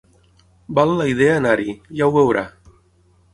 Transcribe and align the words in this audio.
Val 0.79 0.93
la 1.01 1.05
idea 1.11 1.35
anar-hi, 1.41 1.75
ja 2.01 2.09
ho 2.09 2.15
veurà. 2.17 2.45